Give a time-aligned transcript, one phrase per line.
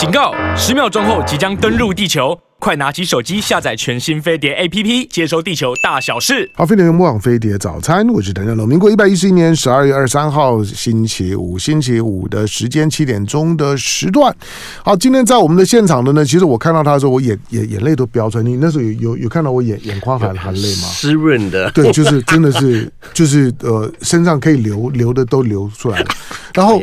[0.00, 0.32] 警告！
[0.56, 2.34] 十秒钟后即将登陆地球。
[2.58, 6.50] 快拿起手机下载全新飞碟 APP，接收地球大小事。
[6.54, 8.66] 好，飞碟联播网飞碟早餐，我是邓正龙。
[8.66, 14.34] 民国一百一十一年十二月二十三号星期五，星期五的时间七点钟的时段。
[14.82, 18.44] 好，今天在我们的现场的呢，其实我看到他的时候，我眼眼眼泪都飙出来。
[18.44, 20.88] 你那时候有有有看到我眼眼眶含含泪吗？
[20.88, 26.06] 湿润的，对，就是真的是就是呃，身上可以流流的都流出来了。
[26.54, 26.80] 然后。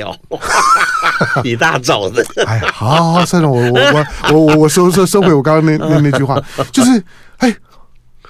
[1.43, 7.03] 一大早的， 哎呀，好好好，算了，我我我我我收收收回我刚刚那那那句话， 就是
[7.37, 7.55] 哎，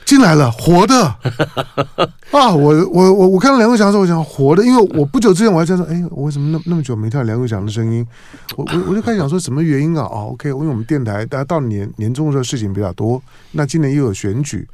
[0.05, 0.95] 进来了，活的
[2.31, 2.49] 啊！
[2.53, 8.05] 我我我我看到梁国祥的时候，我想活的，因为我不久之前我还在说，哎，我为什么那那么久没听到梁国祥的声音？
[8.55, 10.03] 我我我就开始想说什么原因啊？
[10.03, 14.67] 哦，OK，因为我们电台大家到年年终的时候事情比较多，那今年又有选举，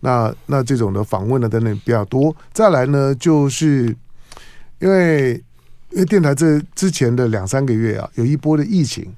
[0.00, 3.94] 那那这种的访问呢等等比较多，再来呢，就是
[4.80, 5.42] 因为。
[5.92, 9.12] 因为电台这之前的两三个月啊，有一波的疫情，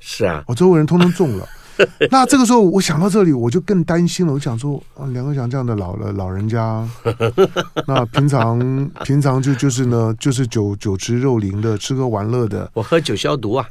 [0.00, 1.48] 是啊，我周围人通通中了。
[2.08, 4.32] 那这个时候，我想到这里，我就更担心了。
[4.32, 6.88] 我想说，啊，梁克祥这样的老了老人家，
[7.88, 12.70] 那平常平常就就是呢，就是酒酒池肉林的，吃喝玩乐的。
[12.74, 13.68] 我喝酒消毒啊。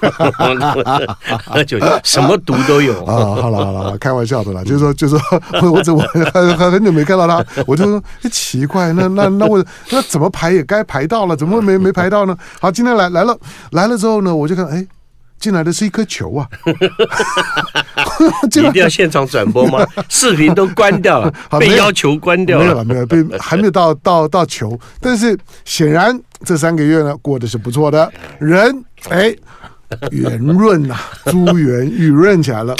[1.46, 3.14] 喝酒什么毒都有啊！
[3.42, 5.40] 好了好了，开玩笑的啦，就是说就是说，
[5.72, 12.36] 我怎么很很很久没看到他，我就说奇怪，那那那我那怎么排也该排到了，怎么会没没排到呢？
[12.60, 13.36] 好，今天来来了
[13.72, 14.86] 来了之后呢，我就看哎，
[15.38, 16.46] 进来的是一颗球啊！
[18.46, 19.86] 一定要现场转播吗？
[20.08, 29.34] 视频都关掉了，被要求关掉了，没有了没有被还没有到到到球，但是显然这三个月呢过得是不错的人哎。
[30.12, 32.76] 圆润呐，珠圆玉润起来了。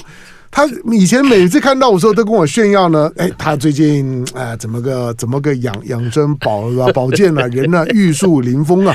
[0.50, 3.10] 他以前每次看到我时候，都跟我炫耀呢。
[3.16, 8.94] 哎，他最近哎，怎么个怎么个养养生保啊 保健啊，人呢玉树临风啊。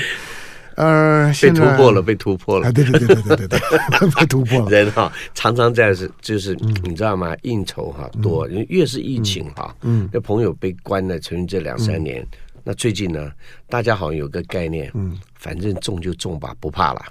[0.76, 2.68] 呃，被突破了，被突破了。
[2.68, 4.72] 哎，对对对对对对对， 被突破了。
[4.72, 7.36] 人哈常常这样子，就是你知道吗？
[7.44, 12.26] 应酬哈多，因为越是疫情哈，嗯，那朋友被关了，曾经这两三年。
[12.64, 13.30] 那最近呢，
[13.70, 17.02] 大家好像有个概念，嗯，反正中就中吧，不怕了。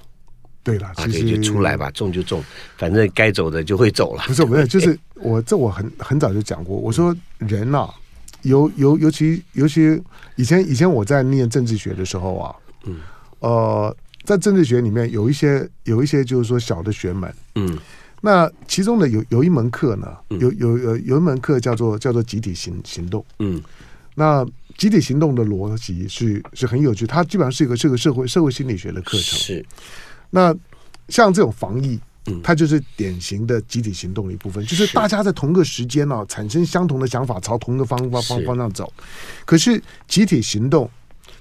[0.64, 2.42] 对了，其实、啊、就出来吧，中就中，
[2.76, 4.22] 反正该走的就会走了。
[4.26, 7.94] 不是，不是，就是 我这我很很早就讲过，我说人呐、啊，
[8.42, 10.00] 尤尤尤其尤其
[10.36, 13.00] 以前以前我在念政治学的时候啊，嗯，
[13.40, 17.76] 呃，在政治学里面有一些有一些就是说小的学门，嗯，
[18.20, 23.60] 那其中的有有一门课呢，有有有有一门课叫做叫做集体行行动，嗯，
[24.14, 24.46] 那
[24.78, 29.66] 集体行动的逻辑是是很有趣，它基本上是一个是个社会社会心理学的课程，是。
[30.34, 30.52] 那
[31.08, 32.00] 像这种防疫，
[32.42, 38.90] 它就是典型的集体行动的一部分，就是大家在同个时间呢、啊、产生相同的想法，朝同一个方方方方向走。
[39.44, 40.88] 可是集体行动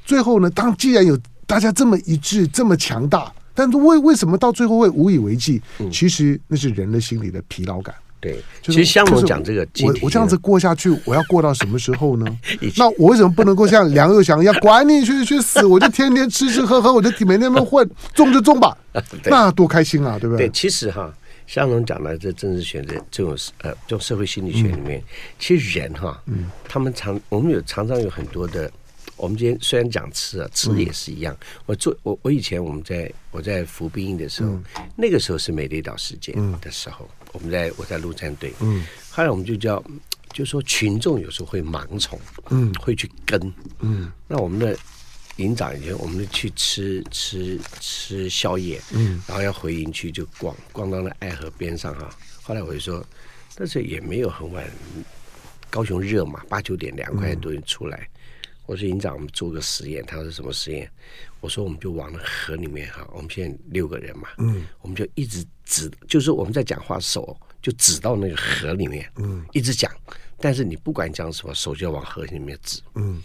[0.03, 5.62] 最后呢，当既然有大家这么一致、这么强大，但是为为什么到最后会无以为继？
[5.91, 7.96] 其实那是人的心理的疲劳感。
[8.22, 12.26] 对，其实香龙讲这个，我我这样子过下去，我要过到什么时候呢？
[12.78, 18.78] 那我为什么不能够像梁又祥一样， 管你去去死，我就天天吃吃喝喝，我就每天都混，中就中吧，
[19.26, 20.48] 那多开心啊，对不对？
[20.48, 21.12] 对，其实哈，
[21.48, 25.04] 香龙讲的这政治学的这种呃，这种社会心理学里面，
[25.40, 28.72] 其实人哈，嗯，他们常我们有常常有很多的，
[29.18, 31.36] 我们今天虽然讲吃啊，吃也是一样。
[31.66, 34.56] 我做我我以前我们在我在服兵役的时候，
[34.96, 37.10] 那个时候是美丽岛事件的时候。
[37.34, 39.84] 我们在我在陆战队，嗯，后来我们就叫，
[40.34, 42.19] 就说群众有时候会盲从，
[42.50, 44.78] 嗯，会去跟，嗯，那我们的
[45.38, 52.09] 营长以前我们去吃吃吃宵夜，嗯，然后要回营区就逛逛到那爱河边上哈，
[52.44, 53.06] 后来我就说，
[53.56, 54.63] 但是也没有很晚，
[55.69, 58.08] 高雄热嘛，八九点凉快多人出来，
[58.66, 60.90] 我说营长，我们做个实验，他说是什么实验？
[61.40, 65.46] 我说我们就往那河里面哈，我们现在六个人嘛，嗯，我们就一直。
[65.64, 69.90] 指就是我们在讲话，手就指到那个河里面，嗯，一直讲。
[70.38, 73.24] 但是你不管讲什么，手就要往河里面指，嗯。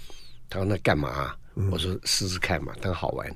[0.48, 1.36] 他说那干嘛啊？
[1.72, 3.28] 我说试试看嘛，当好玩。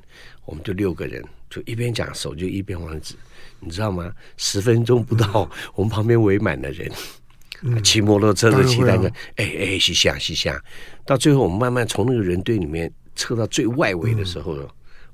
[0.45, 3.17] 我们就六个人，就一边讲，手就一边往指。
[3.59, 4.15] 你知道吗？
[4.37, 6.89] 十分钟不到，我们旁边围满了人，
[7.83, 10.63] 骑摩托车的、骑单车，哎哎，西下西下。
[11.05, 14.57] 到最后，我们慢慢从那个人堆里面撤到最外围的时候，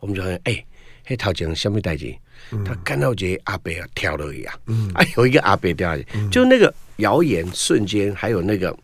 [0.00, 0.64] 我们就发现，哎，
[1.04, 2.16] 嘿，头前什么代金？
[2.64, 8.76] 他看到这阿伯啊跳了一样，嗯，啊有一个阿伯掉下去，嗯、就那个谣言瞬间，还有那个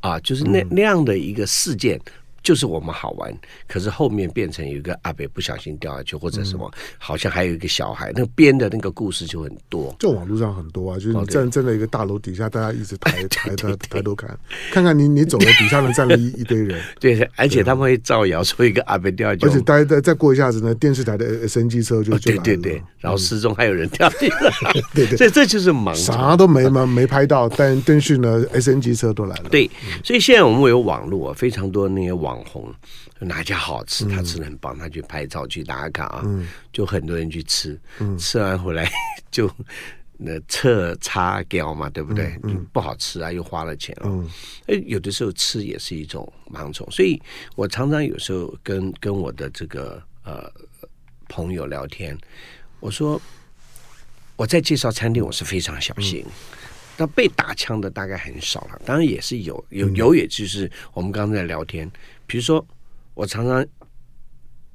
[0.00, 2.00] 啊，就是那那样的一个事件，
[2.48, 3.30] 就是我们好玩，
[3.66, 9.94] 可是后面变成有一个阿北不小心掉下去，或者什么，嗯、好像还有一个小孩，那编的那个故事就很多。
[9.98, 14.34] 这网络上很多啊，就是你站站在一个大楼底下，大家一直抬 抬抬抬头看，
[14.72, 16.80] 看看你你走了底下呢站了一 一堆人。
[16.98, 29.50] 对，而且他们会造谣说一个阿北掉下去，而且大家再再过一下子呢，电视台的 SNG 车就就来了，对对对，然后失踪还有人掉进来，嗯、对对， 这就是忙，啥都没嘛没拍到，但但是呢，SNG 车都来了。
[29.50, 29.70] 对，
[30.02, 32.74] 所以现在我们有网络啊，非常多那些网红。
[33.18, 38.90] 哪家好吃，他吃的很棒，他去拍照去打卡啊，嗯、就很多人去吃，嗯、吃完回来
[39.30, 39.50] 就
[40.16, 42.26] 那侧擦掉嘛，对不对？
[42.42, 44.24] 嗯嗯、不好吃啊，又花了钱了。
[44.66, 47.20] 哎、嗯，有的时候吃也是一种盲从，所以
[47.54, 50.50] 我常常有时候跟跟我的这个呃
[51.28, 52.18] 朋友聊天，
[52.80, 53.20] 我说
[54.34, 56.24] 我在介绍餐厅，我是非常小心。
[56.96, 61.88] 那、嗯、被打枪的大概很少了，当然也是有，有有，也就是我们刚刚在聊天，
[62.28, 62.64] 比如说。
[63.20, 63.66] 我常常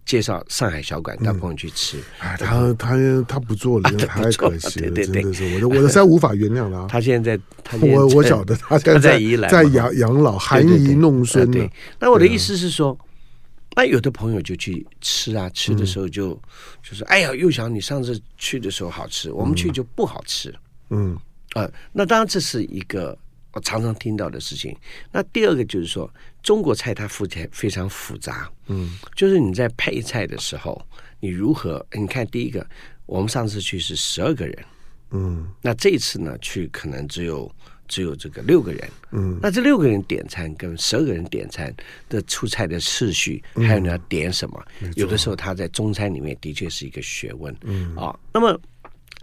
[0.06, 1.98] 介绍上海小馆，带朋友去吃。
[2.20, 6.86] 哎，他他他不做了， 太可惜了，真的是我的我的实在无法原谅了。
[6.92, 11.50] 他现在在，我我晓得他现在在在养养老，含饴弄孙。
[11.50, 13.00] 对，那我的意思是说，
[13.78, 16.34] 那有的朋友就去吃啊，吃的时候就
[16.84, 20.54] 就说：“哎呀，又想你上次去的时候好吃，我们去就不好吃。”
[20.92, 21.18] 嗯
[21.54, 23.18] 啊，那当然这是一个。
[23.56, 24.76] 我常常听到的事情。
[25.12, 26.12] 那第二个就是说，
[26.44, 30.80] 中国菜它复杂非常复杂，嗯，就是你在配菜的时候，
[31.20, 31.84] 你如何？
[31.94, 32.68] 你看，第一个，
[33.06, 34.66] 我们上次去是十二个人，
[35.12, 37.50] 嗯，那这一次呢去可能只有
[37.88, 41.74] 只有这个六个人，嗯，那这六个人点餐跟十二个人点餐
[42.10, 47.96] 的出菜的次序，还有你要点什么，嗯，有的时候它在中餐里面的确是一个学问，嗯。
[47.96, 48.60] 啊，那么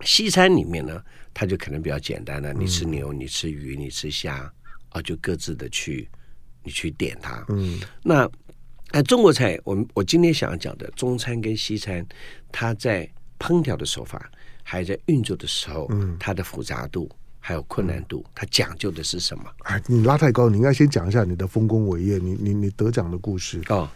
[0.03, 1.03] 西餐里面呢？
[1.33, 4.53] 它就可能比较简单了，你吃牛，你吃鱼，你吃虾，
[4.89, 6.09] 啊，就各自的去，
[6.63, 7.45] 你去点它。
[7.49, 8.31] 嗯，那
[8.93, 12.05] 哎，中国菜，我们我今天想要讲的中餐跟西餐，
[12.51, 13.09] 它在
[13.39, 14.31] 烹调的手法，
[14.63, 17.09] 还在运作的时候，嗯，它的复杂度
[17.39, 19.45] 还有困难度，它讲究的是什么？
[19.61, 23.89] 哎，你拉太高，你应该先讲一下你的丰功伟业，你你你得奖的故事哦。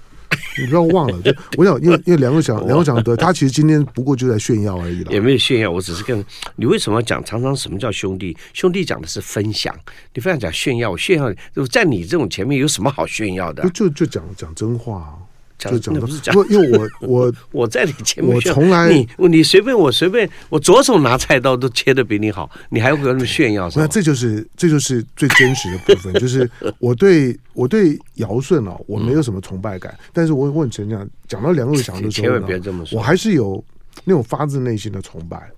[0.59, 6.25] 你不要忘了，就我想，因为因为梁国强，梁国强得他其实今天不过就在炫耀而已了，也没有炫耀，我只是跟
[6.57, 8.37] 你为什么要讲常常什么叫兄弟？
[8.53, 9.75] 兄弟讲的是分享，
[10.13, 11.33] 你非要讲炫耀，炫耀
[11.71, 13.69] 在你这种前面有什么好炫耀的？
[13.71, 15.24] 就就讲讲真话啊。
[15.57, 23.71] 就讲不是讲，因为我 我我在你前面，我从来你你随便我随便我左手拿菜刀都切的比你好，你还会跟他们炫耀？
[23.77, 26.49] 那这就是这就是最真实的部分，就是
[26.79, 32.47] 我对我对尧舜啊，我没有什么崇拜感，嗯、但是我我很诚讲，讲到梁国祥的时候呢，
[32.93, 33.65] 我还是有
[34.05, 35.51] 那种发自内心的崇拜。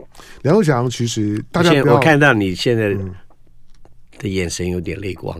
[0.43, 2.97] 梁国祥其实大家不要我看到你现在。
[4.17, 5.39] 嗯的眼神有点泪光，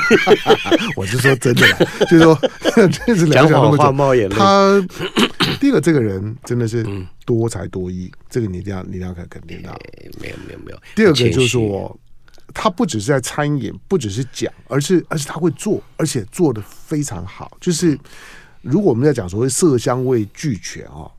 [0.96, 1.78] 我是说真的啦，
[2.08, 2.38] 就是说
[3.06, 4.36] 这是梁国祥，话冒眼泪。
[4.36, 4.86] 他
[5.58, 6.86] 第一个这个人真的是
[7.24, 9.74] 多才多艺，这个你一定要你一定要肯肯定的。
[10.20, 10.78] 没有没有没有。
[10.94, 11.98] 第二个就是说，
[12.52, 17.56] 他不只是在餐饮，不只是讲，而是而是他会做，而且做的非常好。
[17.60, 17.98] 就是
[18.60, 21.10] 如果我们在讲所谓色香味俱全啊，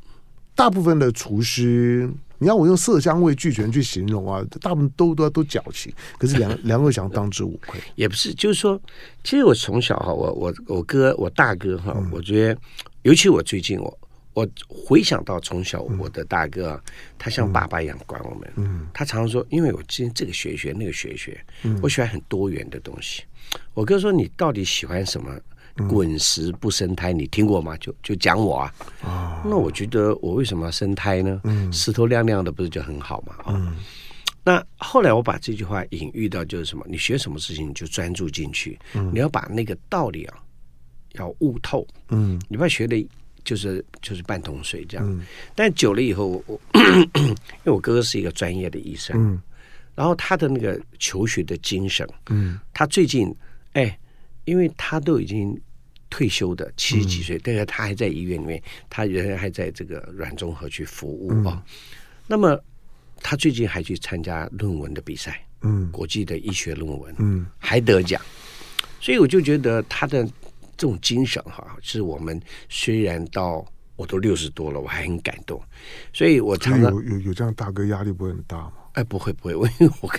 [0.55, 2.07] 大部分的厨师。
[2.39, 5.93] 你要我用色香味俱全去形容啊，大部分都都都矫情。
[6.17, 8.79] 可是梁梁国祥当之无愧，也不是，就是说，
[9.23, 12.61] 其实我从小哈，我我我哥我大哥哈，我觉得，
[13.01, 13.99] 尤其我最近我
[14.33, 16.79] 我回想到从小我的大哥，
[17.17, 23.23] 他像爸爸一样管我们，嗯，他常常说，因为我今天这个学学那个学学，嗯我喜欢很多元的东西。
[23.73, 25.31] 我哥说，你到底喜欢什么？
[25.87, 27.77] 滚石不生胎，你听过吗？
[27.77, 28.73] 就就讲我啊。
[29.03, 31.41] 哦、那我觉得我为什么要生胎呢？
[31.43, 33.35] 嗯、石头亮亮的，不是就很好吗？
[33.43, 33.75] 啊、嗯。
[34.43, 36.83] 那后来我把这句话隐喻到就是什么？
[36.89, 40.39] 你学什么事情你就专注进去，嗯、你要把那个道理啊
[41.13, 41.85] 要悟透。
[42.09, 42.41] 嗯。
[42.49, 43.07] 你不要学的
[43.43, 45.05] 就是就是半桶水这样。
[45.07, 46.59] 嗯、但久了以后，我我
[47.13, 49.39] 因为我哥哥是一个专业的医生，嗯。
[49.93, 52.59] 然后他的那个求学的精神，嗯。
[52.73, 53.31] 他最近
[53.73, 53.99] 哎，
[54.45, 55.55] 因为他都已经。
[56.09, 61.63] 退休的七十几岁，但是他还在医院里面，他仍然还在这个软综合去服务啊。
[62.27, 62.59] 那么
[63.21, 68.21] 他最近还去参加论文的比赛，嗯，国际的医学论文，嗯，还得奖。
[68.99, 70.23] 所以我就觉得他的
[70.75, 75.61] 这种精神哈，是我们虽然到我都六十多了，我还很感动。
[76.13, 78.73] 所以我常常有有有这样大哥压力不会很大吗？
[78.97, 80.09] 哎，不会不会，我 因为我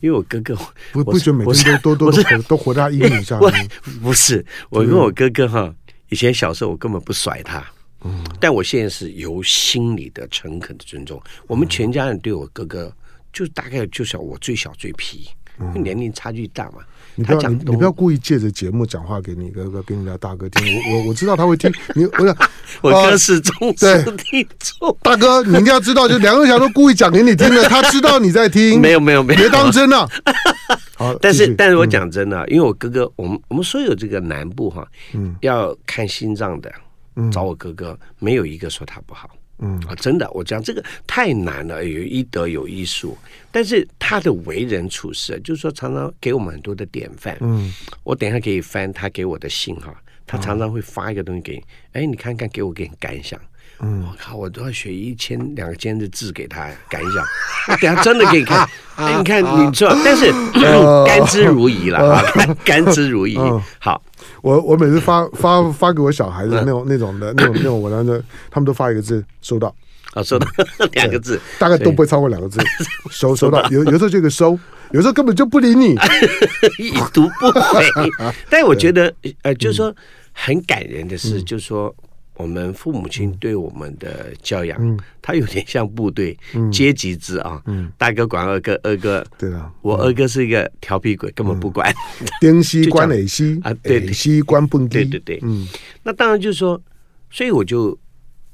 [0.00, 0.56] 因为我哥哥
[0.92, 3.68] 不不觉得每天都都都都都活在阴影下面。
[4.00, 5.74] 不是，我跟我哥哥哈，
[6.08, 7.62] 以前小时候我根本不甩他，
[8.00, 11.22] 嗯，但我现在是由心里的诚恳的尊重。
[11.46, 12.90] 我们全家人对我哥哥，
[13.30, 15.28] 就大概就像我最小最皮，
[15.60, 16.78] 因为年龄差距大嘛。
[17.18, 21.68] 你不要你你不要故意借着节目讲话给你哥哥给你家大哥听，我我我知道他会听。
[21.96, 22.36] 你，我想
[22.80, 30.06] 我哥是忠实听众，大哥你一定要知道，就两个小时都故意讲给你听的，他知道你在听， 没有没有没有，别当真啊。
[30.94, 36.72] 好，但是但是我讲真的，因为我哥哥，我们我们所有这个南部哈，嗯，要看心脏的，
[37.32, 39.28] 找我哥哥，没有一个说他不好。
[39.58, 39.78] 嗯。
[39.88, 43.16] 啊，真的，我讲这个太难了，有医德有医术，
[43.50, 47.36] 但是他的为人处事，就是说常常给我们很多的典范。
[47.40, 47.72] 嗯，
[48.04, 49.94] 我等一下可以翻他给我的信哈，
[50.28, 51.62] 他常常会发一个东西给你，
[51.94, 53.40] 哎，你看看，给我点感想。
[53.80, 57.24] 嗯，我靠，我都要写一千两千的字给他感想，
[57.68, 58.68] 我等下真的给你看。
[58.96, 60.32] 哎，你看你说，但是
[61.06, 62.22] 甘之如饴了啊，
[62.64, 63.62] 甘之如饴。
[63.78, 64.02] 好。
[64.42, 69.74] 我我每次发发发给我小孩子那种那种的那种那种文章的，他们都发一个字收到。
[70.14, 70.46] 啊，收到
[70.92, 72.58] 两个字，大概都不会超过两个字，
[73.10, 73.62] 收收到。
[73.68, 74.58] 有有时候这个收，
[74.90, 75.94] 有时候根本就不理你，
[76.78, 77.84] 已读不回。
[78.48, 79.94] 但我觉得呃，就是说
[80.40, 81.94] 很感人的是，就是说。
[82.38, 87.60] 我们父母亲对我们的教养，嗯、他有点像部队、嗯、阶级制啊。
[87.66, 91.92] 嗯、大哥管二哥，二哥对啊，我二哥是一个调皮鬼，嗯、根本不管。
[92.40, 95.66] 丁西关磊西 啊，对，西关蹦对对对，嗯，
[96.04, 96.80] 那当然就是说，
[97.28, 97.98] 所以我就。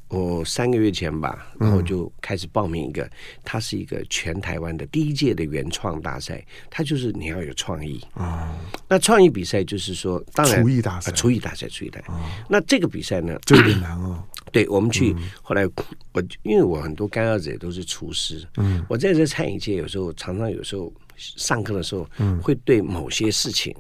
[0.08, 3.08] 我三个月前吧，然后就开始报名一个，
[3.42, 8.56] 它是一个全台湾的第一届的原创大赛，它就是你要有创意啊。
[8.88, 12.06] 那创意比赛就是说，当然厨艺大赛，厨艺大赛，厨艺大赛。
[12.48, 14.22] 那这个比赛呢，就有点难哦。
[14.52, 15.66] 对，我们去后来，
[16.12, 23.74] 我因为我很多干儿子也都是厨师，嗯，我在这餐饮界有时候常常有时候上课的时候，嗯，会对某些事情。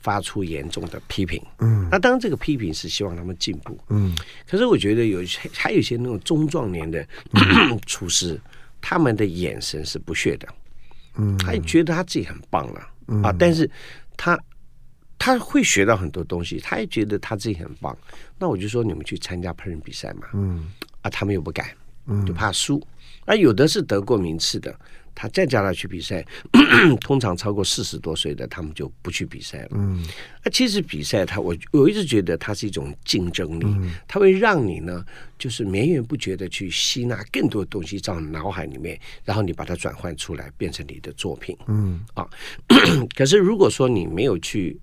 [0.00, 4.14] 发出严重的批评，嗯，那当然这个批评是希望他们进步，嗯，
[4.48, 7.06] 可是我觉得有些还有一些那种中壮年的
[7.86, 8.40] 厨师，
[8.80, 10.48] 他们的眼神是不屑的，
[11.16, 12.80] 嗯，他也觉得他自己很棒了，
[13.22, 13.70] 啊，但是
[14.16, 14.38] 他
[15.18, 17.96] 他会学到很多东西，他也觉得他自己很棒，
[18.38, 21.68] 那我就说你们去参加烹饪比赛嘛，嗯，啊，他们又不敢，
[22.26, 22.82] 就怕输，
[23.26, 24.74] 啊，有的是得过名次的。
[25.20, 26.24] 他再叫他去比赛，
[27.02, 29.72] 通常超过四十多岁的，他们就不去比赛了。
[29.72, 30.02] 嗯，
[30.42, 35.04] 那其实比赛，他我我一直觉得它是一种竞争力，嗯、它会让你呢，
[35.38, 41.54] 就是绵延不绝的去吸纳更多的东西到脑海里面，然后你把它转换出来，变成你的作品。
[41.66, 42.26] 嗯啊，
[43.14, 44.80] 可是如果说你没有去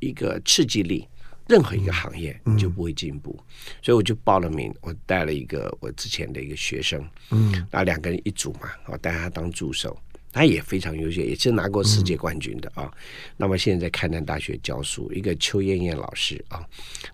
[0.00, 1.08] 一个刺激力。
[1.46, 3.44] 任何一个行业，你就不会进步，嗯、
[3.82, 4.74] 所以我就报了名。
[4.80, 9.96] 我带了一个我之前的一个学生，嗯，然后两个人一组嘛，我带他当助手，
[10.32, 12.84] 他也非常优秀，也是拿过世界冠军的啊。
[12.84, 12.92] 嗯、
[13.36, 16.64] 那么现在在开南大学教书，一个邱艳艳老师啊。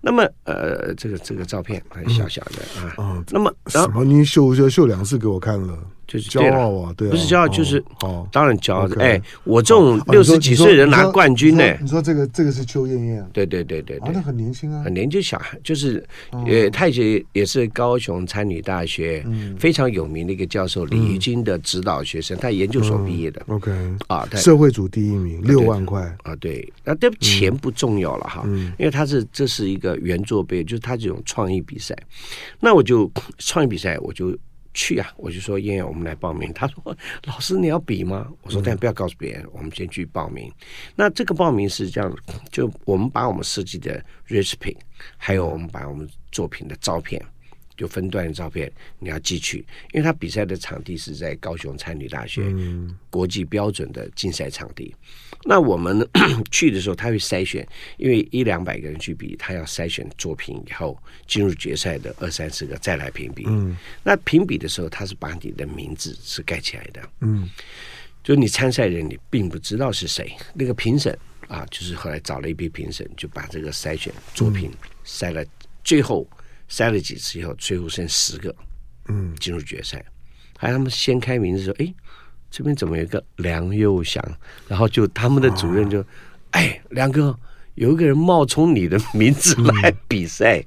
[0.01, 3.25] 那么呃，这个这个照片很小小的啊。
[3.31, 4.05] 那么什么？
[4.05, 5.79] 你秀秀秀两次给我看了。
[6.11, 8.89] 就是骄傲啊，对，不是骄傲，就是哦，当然骄傲。
[8.99, 11.63] 哎，我这种六十几岁人拿冠军呢？
[11.81, 13.25] 你说这个这个是邱燕燕？
[13.33, 19.25] 对对对对对，那很年轻啊，很年轻小孩，就是呃，他也也是高雄餐旅大学
[19.57, 23.41] 非常有名的一个教授李怡君的指导学生，他研究所毕业的。
[23.47, 23.71] OK
[24.09, 26.03] 啊，社会组第一名，六万块。
[26.25, 28.43] 啊，对，那这钱不重要了哈，
[28.81, 31.97] 因为他是这是一个圆桌杯，就是他这种创意比赛，
[32.59, 34.37] 那我就创意比赛我就。
[34.73, 35.13] 去啊！
[35.17, 36.53] 我就说燕燕，我们来报名。
[36.53, 36.97] 他说
[37.27, 40.53] ：“老师，你要比吗？”我说：“但不要告诉别人，我们先去报名。”
[40.95, 42.17] 那这个报名是这样，
[42.51, 44.77] 就我们把我们设计的 recipe，
[45.17, 47.21] 还有我们把我们作品的照片。
[47.77, 54.95] 就分段的照片，你要寄去，因为他比赛的场地是在高雄餐旅大学，嗯、国际标准的竞赛场地。
[55.45, 56.07] 那我们
[56.51, 57.67] 去的时候，他会筛选，
[57.97, 63.45] 因为一两百个人去比，他要筛选作品以后进入决赛的二三十个再来评比。
[63.47, 67.01] 嗯、那评比的时候，他是把你的名字是盖起来的。
[67.21, 67.49] 嗯，
[68.23, 70.35] 就你参赛人，你并不知道是谁。
[70.55, 71.17] 那个评审
[71.49, 74.71] 啊，就是后来找了一批评审，就把这个筛选作品
[75.05, 75.45] 筛了，
[75.83, 76.29] 最后。
[76.73, 78.55] 筛了几次以后，最后剩十个，
[79.09, 80.01] 嗯，进入决赛。
[80.57, 81.95] 还他们先开名字说：“哎，
[82.51, 84.23] 这边怎么有一个梁又祥？”
[84.69, 86.05] 然后就他们的主任就
[86.53, 87.39] ：“哎，梁哥，
[87.75, 90.65] 有一个人冒充你的名字来比赛。”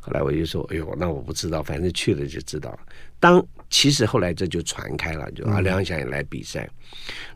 [0.00, 2.78] 后来我就说：“哎呦，那我不知道，反正去了就知道了。”
[3.20, 6.68] 当其实后来这就传开了，就啊，梁又祥也来比赛。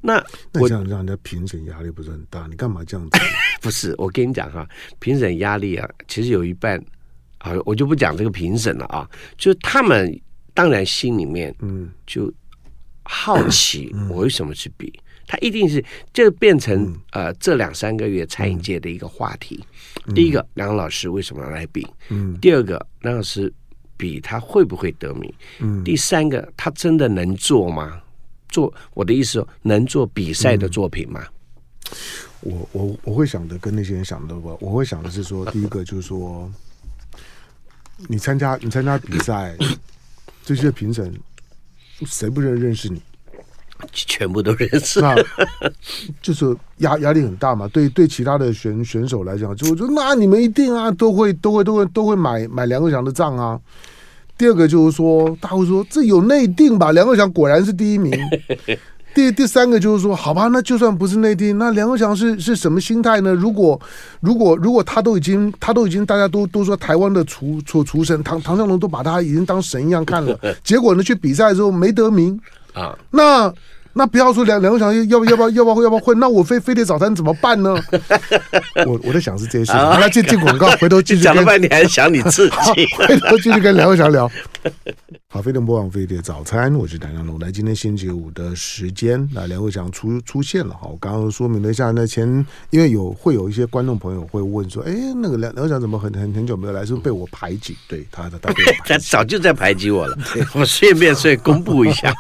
[0.00, 2.46] 那那这样让人家评审压力不是很大？
[2.48, 3.18] 你干嘛这样子？
[3.62, 6.82] 不是，我跟你讲哈，评审压力啊，其实有一半。
[7.38, 10.18] 啊，我就不讲这个评审了啊，就他们
[10.54, 12.32] 当然心里面嗯就
[13.04, 14.92] 好奇我为什么去比，
[15.26, 19.62] 他一定是就变成呃这两三个月餐饮界的一个话题。
[20.14, 21.86] 第一个梁老师为什么要来比？
[22.08, 23.52] 嗯，第二个梁老师
[23.96, 25.32] 比他会不会得名？
[25.60, 28.00] 嗯，第三个他真的能做吗？
[28.48, 31.26] 做我的意思说能做比赛的作品吗？
[32.40, 36.50] 我我我会想的跟那些人想的不，我会想的是说， 第一个就是说，
[38.06, 39.56] 你参加你参加比赛，
[40.44, 41.12] 这些评审
[42.06, 43.00] 谁不认认识你？
[43.92, 45.14] 全部都认识，那
[46.22, 47.68] 就是压压力很大嘛。
[47.68, 53.60] 对对，其他的选选手来讲，就我说那你们一定啊，都会都会都会都会买买梁国祥的账啊。
[54.38, 56.92] 第二个就是说，大会说这有内定吧？
[56.92, 58.12] 梁国祥果然是第一名。
[59.14, 63.32] 第第三个就是说，好吧，那就算不是内定，那梁国强是是什么心态呢？
[63.32, 63.80] 如果
[64.20, 72.38] 如果如果他都已经他都已经大家都都说台湾的厨厨厨神唐唐湘龙都把他已经当神一样看了， 结果呢去比赛的时候没得名
[72.72, 73.52] 啊，那。
[73.96, 76.18] 那不要说梁梁国强要不要不要要不要要不要混？
[76.18, 77.76] 那我非非得早餐怎么办呢？
[78.88, 79.76] 我我在想是这些事情。
[79.78, 81.22] 好了，进进广告，回头继续。
[81.22, 84.28] 讲了半天还想你自己，回头继续跟梁国强聊。
[85.34, 87.40] 好，飞碟播放飞碟早餐，我是谭湘龙。
[87.40, 90.72] 来，今天星期五的时间，那梁国祥出出现了。
[90.74, 92.24] 哈，我刚刚说明了一下，那前
[92.70, 96.86] 因为有会有一些观众朋友会问说，哎，那个梁梁国祥怎么很很很久没有来？
[96.86, 97.76] 是不是被我排挤？
[97.88, 98.52] 对他的，他
[98.86, 100.16] 他早就在排挤我了。
[100.54, 102.14] 我顺便所以公布一下，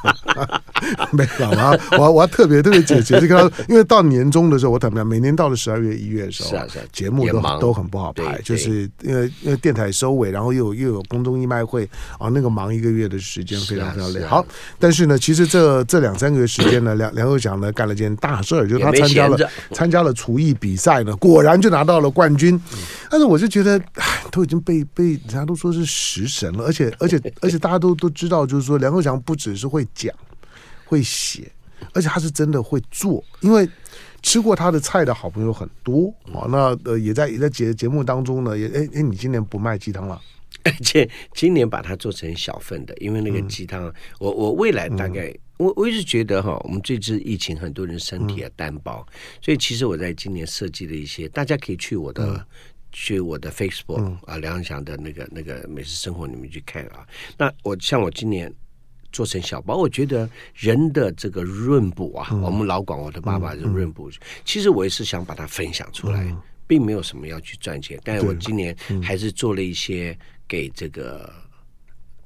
[1.12, 1.72] 没有啊。
[1.92, 5.06] 我我要特别特别解解释跟他，因为到年终的时候，我坦白讲？
[5.06, 14.22] 每年到了十二月一月的时候，是啊是啊，节目都都很不好排，就是因为因为电台收尾，然后又有又有公众义卖会啊，那个忙一个月的时间非常非常累。
[14.24, 14.44] 好，
[14.78, 19.38] 但是呢，其实这这两三个月时间呢，梁梁国祥呢干了件大事儿，就是他参加了
[19.72, 22.60] 参加了厨艺比赛呢，果然就拿到了冠军。
[23.10, 30.12] 但是我就觉得，唉，都已经被被人家都说是食神了，而且而且 而且大家都都知道，就是说梁国祥不只是会讲。
[30.86, 31.50] 会写，
[31.94, 33.68] 而且他是真的会做，因为
[34.22, 36.44] 吃过他的菜的好朋友很多啊。
[36.46, 40.20] 那呃，也在也在节节目当中呢，也哎哎，你今年不卖鸡汤了？
[40.66, 52.44] 而且今年把它做成小份的，因为那个鸡汤，嗯、我我未来大概、嗯、我我一直觉得哈，我们这次疫情，很多人身体也单薄，嗯、所以其实我在今年设计了一些，大家可以去我的、嗯、
[52.92, 57.06] 去我的 Facebook、嗯、啊，梁国祥的那个那个美食生活里面去看啊。
[57.36, 58.52] 那我像我今年。
[59.12, 71.32] 做成小包，我觉得人的这个润补啊，嗯、我们老广，我的爸爸是润补，嗯、其实我也是想把它分享出来，嗯、并没有什么要去赚钱，但是我今年还是做了一些给这个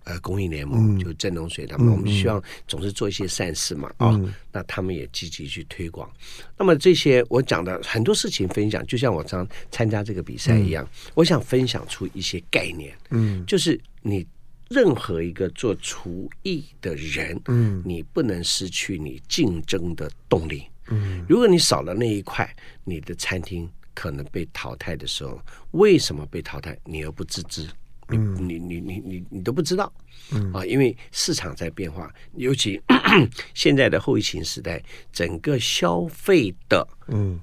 [0.05, 6.11] 呃公益联盟，嗯、就郑龙水他们，嗯、我们希望总是做一些善事嘛啊，嗯、那他们也积极去推广。
[6.57, 14.27] 那么这些我讲的很多事情分享，就像我常参加这个比赛一样，嗯、我想分享出一些概念，嗯，就是你。
[14.71, 25.41] 任何一个做厨艺的人，嗯，你不能失去你竞争的动力，嗯，如果你少了那一块，你的餐厅可能被淘汰的时候，
[25.71, 26.79] 为什么被淘汰？
[26.85, 27.67] 你又不自知，
[28.11, 29.93] 嗯，你你你你你都不知道，
[30.33, 30.53] 嗯。
[30.53, 32.81] 啊，因为市场在变化，尤其
[33.55, 37.41] 现在的后疫情时代，整个消费的，嗯。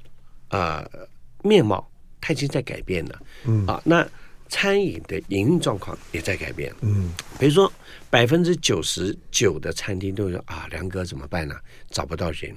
[0.50, 1.08] 啊、呃、
[1.44, 1.90] 面貌，
[2.22, 3.66] 它已经在改变了，嗯。
[3.68, 4.08] 啊那。
[4.48, 7.70] 餐饮的营运状况也在改变，嗯，比如说
[8.12, 11.56] 百分之九十九的餐厅都说啊，梁哥怎么办呢？
[11.90, 12.56] 找不到人，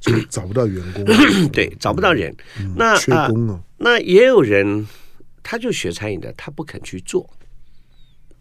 [0.00, 1.04] 就找不到员工，
[1.52, 4.86] 对，找不到人，嗯、那缺工啊、呃，那也有人
[5.44, 7.24] 他就学餐饮的，他不肯去做，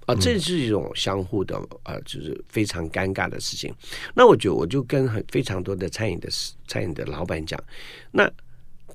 [0.08, 3.72] 啊，这是一种相互的啊、呃，就是非常尴尬的事情。
[4.16, 6.28] 那我就我就跟很非常多的餐饮的
[6.68, 7.64] 餐饮的老板讲，
[8.10, 8.28] 那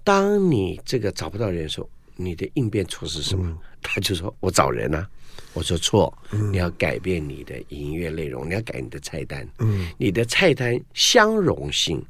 [0.03, 1.88] 当你这个找不到人的时候。
[2.21, 3.47] 你的应变措施是什么？
[3.47, 5.09] 嗯、他就说：“我找人啊。”
[5.55, 9.49] 我说：“错，嗯、你要改变你的营业内容，你要改你的菜单。
[9.61, 12.05] 嗯，你的菜单相容性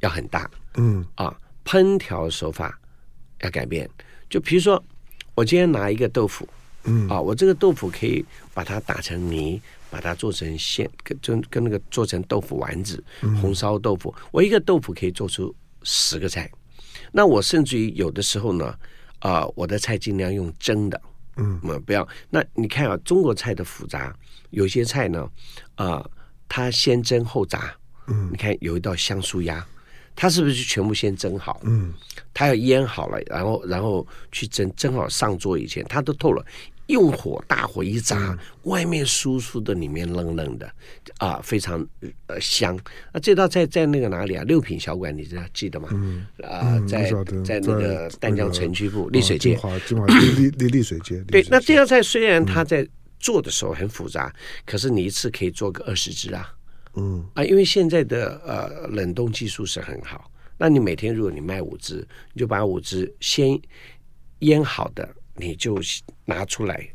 [0.00, 0.50] 要很大。
[0.78, 2.80] 嗯啊，烹调手法
[3.42, 3.86] 要改变。
[4.30, 4.82] 就比如说，
[5.34, 6.48] 我今天拿一个豆腐，
[6.84, 14.14] 嗯啊，我这个豆腐可以把它打成泥，把它做成馅，跟跟跟那个做成豆腐丸子、嗯、红烧豆腐。
[14.30, 16.50] 我一个豆腐可以做出十个菜。
[17.12, 18.74] 那我甚至于有的时候呢。”
[19.20, 21.00] 啊、呃，我的菜尽量用蒸的，
[21.38, 22.06] 嗯，不要。
[22.28, 24.14] 那你看啊，中国菜的复杂，
[24.50, 25.26] 有些菜呢，
[25.76, 26.10] 啊、呃，
[26.46, 27.74] 它先蒸后炸，
[28.06, 29.66] 嗯，你看有一道香酥鸭，
[30.16, 31.60] 它是不是全部先蒸好？
[31.64, 31.92] 嗯，
[32.32, 36.44] 它要腌好了，然后然后去蒸，蒸好上桌以前，它都透了。
[36.88, 40.70] 用火大火一炸，嗯、外面酥酥的，里面嫩嫩的，
[41.16, 41.82] 啊，非常
[42.26, 42.78] 呃香。
[43.10, 44.44] 那这道菜在那个哪里啊？
[44.44, 45.88] 六品小馆，你知道记得吗？
[45.92, 47.10] 嗯，啊，在
[47.42, 51.24] 在那个丹江城区部丽水街，金华丽丽丽水街。
[51.28, 52.86] 对，那这道菜虽然它在
[53.18, 56.52] 做的时候很复杂，嗯、可是你一次可以做个二十只啊。
[56.96, 63.60] 嗯啊，因为现在的呃冷冻技术是很好，那你每天如果你卖五只，你就把五只先
[64.40, 65.08] 腌好的。
[65.36, 65.76] 你就
[66.24, 66.88] 拿出来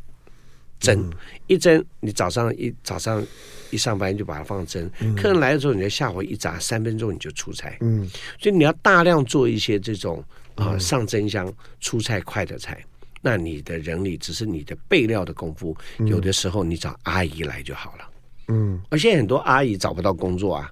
[0.80, 1.14] 蒸，嗯、
[1.48, 3.22] 一蒸你早上一早上
[3.70, 7.78] 一上班就把它放蒸，嗯、客人来的时候你就下火一炸，三分钟你就出菜。
[7.82, 8.10] 嗯，
[8.40, 10.24] 所以你要大量做一些这种
[10.56, 12.82] 啊、嗯、上蒸箱出菜快的菜，
[13.22, 18.09] 那你的人力只是你的备料的功夫，嗯、有的时候你找阿姨来就好了。
[18.50, 20.70] 嗯，而且很多阿姨找不到工作啊，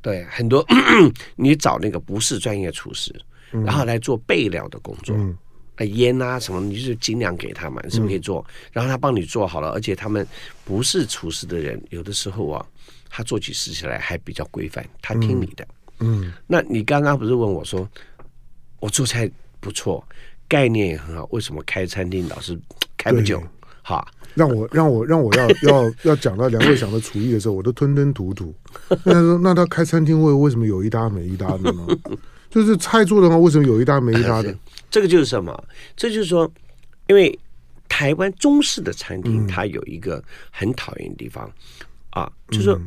[0.00, 0.64] 对，很多
[1.34, 3.12] 你找那个不是专业厨师，
[3.52, 5.16] 嗯、然后来做备料的工作。
[5.16, 5.36] 嗯
[5.94, 8.44] 烟啊什么，你就是尽量给他嘛，你，是不是可以做？
[8.48, 10.26] 嗯、然后他帮你做好了，而且他们
[10.64, 12.66] 不是厨师的人，有的时候啊，
[13.08, 15.64] 他做起事情来还比较规范，他听你的。
[16.00, 17.88] 嗯，嗯那你刚刚不是问我说，
[18.80, 20.04] 我做菜不错，
[20.48, 22.58] 概念也很好，为什么开餐厅老是
[22.96, 23.40] 开不久？
[23.80, 28.54] 好，让我让我让我要要要讲到梁伟祥的厨艺的时候，我都吞吞吐吐。
[29.04, 31.86] 那他说，那他开餐厅会为什么有一搭没一搭的呢？
[32.50, 34.54] 就是菜做的话，为什么有一搭没一搭的？
[34.90, 35.64] 这个就是什么？
[35.96, 36.50] 这就是说，
[37.08, 37.38] 因为
[37.88, 41.50] 台湾中式的餐厅，它有一个很讨厌的地方、
[42.16, 42.80] 嗯、啊，就是说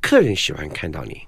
[0.00, 1.20] 客人喜欢看到你，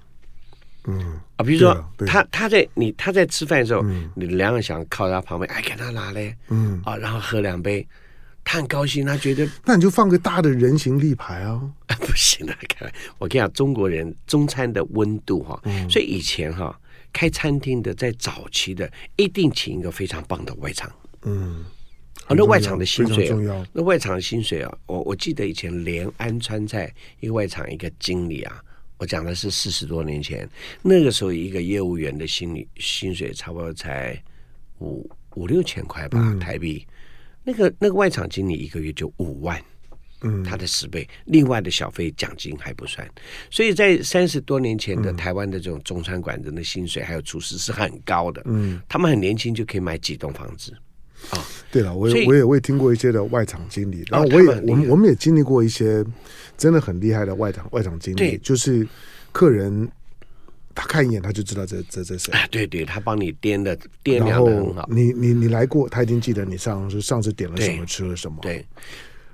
[0.85, 7.85] 嗯啊，比如说他他在你他在吃饭的时候，嗯、你两个想靠他旁边，哎，给他拿嘞，嗯啊，然后喝两杯，
[8.49, 11.61] 他很高兴，他觉得那你就放个大的人形立牌啊，
[12.01, 16.75] 不行的，看我跟你讲，中国人中餐的温度哈，嗯、所以以前哈。
[17.11, 20.91] 开餐厅的在早期的一定请一个非常棒的外场，
[21.23, 21.65] 嗯，
[22.27, 28.63] 啊，那外场的薪水重要，那外场的薪水啊，我我记得以前连安川菜一个外场一个经理啊，
[28.97, 30.47] 我讲的是四十多年前，
[30.83, 34.15] 那个时候一个业务员的薪理薪水差不多才
[34.77, 36.85] 五五六千块吧，嗯、台币，
[37.49, 39.59] 那个那个外场经理一个月就五万。
[40.21, 43.09] 嗯，他的十倍，另外的小费奖金还不算，
[43.49, 50.73] 所以在三十多年前的台湾的这种中餐馆人的薪水还有厨师是很高的，嗯，他们很年轻就可以买几栋房子，
[51.29, 51.39] 啊，
[51.71, 56.03] 对了，我也我也我也听过一些的外场经理，然后我也我们我们也经历过一些
[56.57, 58.85] 真的很厉害的外场外场经理，就是
[59.31, 59.89] 客人
[60.79, 68.65] 他看一眼他就知道这这这谁，对对，他帮你掂的掂量的很好，你你你来过，他已经记得你上次上次点了什么吃了什么，对。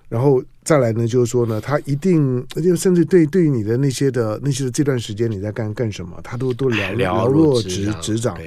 [0.08, 8.38] 然后再来呢，就是说呢，他一定就甚至对对于你的那些的那些的这段时间你在干干什么，他都都了了若指指掌。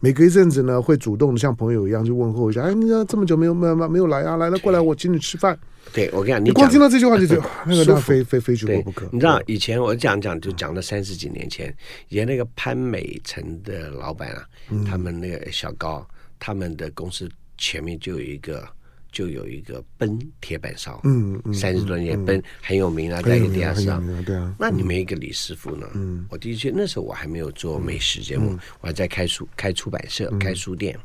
[0.00, 2.62] 每隔一阵子呢，会主动的像朋友一样去问候一下。
[2.62, 4.36] 哎，你这么久没有没有没有来啊？
[4.36, 5.56] 来了过来，我请你吃饭。
[5.92, 9.06] 对我跟你讲，你光听到这句话就觉得 那个他非非非去过不可。
[9.12, 11.72] 你知道以前我讲讲就讲了三十几年前，
[12.08, 14.46] 以前那个潘美辰的老板啊，
[14.88, 16.06] 他们那个小高，
[16.40, 18.66] 他们的公司前面就有一个。
[19.12, 23.84] 就有一个奔铁板烧，嗯，三十多年奔很有名啊，在一个地下室，
[24.24, 24.52] 对啊。
[24.58, 25.86] 那你们一个李师傅呢？
[25.94, 30.98] 嗯，我的确那时候我还没有做美食节目，我还在开书、开出版社、开书店。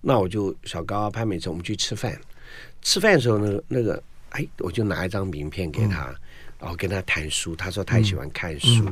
[0.00, 2.20] 那我就小高潘美辰，我们去吃饭。
[2.82, 6.14] 吃饭的时候呢，那个哎，我就拿一张名片给他，
[6.60, 7.56] 然后跟他谈书。
[7.56, 8.84] 他说他也喜欢看书。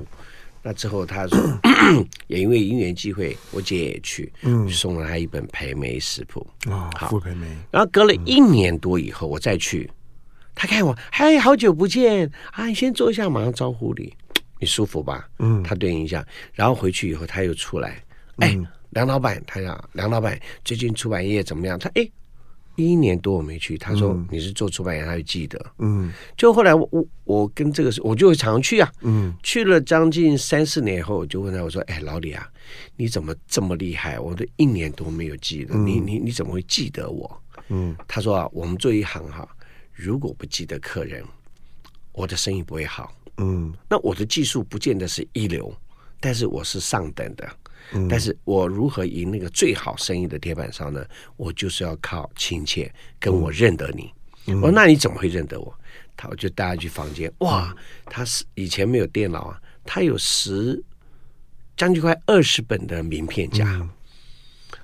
[0.69, 1.39] 那之后他说，
[2.27, 7.47] 也因为因缘机会，我姐也去，嗯，送了他一本培梅食谱啊，傅培梅。
[7.71, 9.89] 然后隔了一年多以后，我再去，
[10.57, 12.67] 他看我，嗨，好久不见啊！
[12.67, 14.13] 你先坐一下，马上招呼你，
[14.59, 15.29] 你舒服吧？
[15.39, 18.03] 嗯，他对应一下，然后回去以后他又出来，
[18.39, 18.59] 哎，
[18.91, 21.79] 梁老板，他讲梁老板最近出版业怎么样？
[21.79, 22.11] 他哎。
[22.77, 25.73] 一年多我没去，他说你是做出版业，他就记得。
[25.79, 28.93] 嗯，就后来我我我跟这个我就会常去啊。
[29.01, 32.49] 嗯，去了将近三四年以后，我就问他我说：“哎，老李啊，
[32.97, 34.21] 你怎么这么厉害？
[34.21, 39.49] 我都一年多没有记得，嗯、你你你怎么会记得我？”嗯，他说啊，我们做一行哈，
[39.93, 41.25] 如果不记得客人，
[42.13, 43.13] 我的生意不会好。
[43.39, 45.75] 嗯，那我的技术不见得是一流，
[46.21, 47.49] 但是我是上等的。
[48.09, 51.05] 但是我如何赢那个最好生意的铁板烧呢？
[51.37, 54.13] 我就是要靠亲切，跟我认得你。
[54.47, 55.73] 嗯、我说那你怎么会认得我？
[56.17, 57.75] 他我就带他去房间，哇，
[58.07, 60.83] 他是以前没有电脑啊，他有十
[61.77, 63.89] 将近快二十本的名片夹，嗯、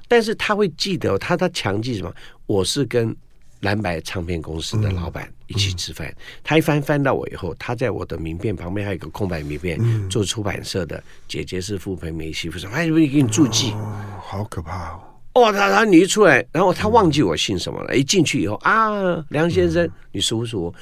[0.09, 2.15] 但是他会记得他他强记什么？
[2.47, 3.17] 我是跟。
[3.63, 13.73] 蓝白唱片公司的老板一起吃饭，他一翻翻到我以后，他在我的名片旁边还有一个空白名片，做出版社的姐姐是傅培梅媳妇什么，他就会给你注记，
[14.21, 15.01] 好可怕哦！
[15.35, 20.75] 哦，他他你一出来，然后他忘记我姓什么了，一进去以后啊，梁先生，你舒不舒服？